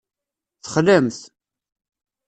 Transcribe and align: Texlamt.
Texlamt. 0.63 1.19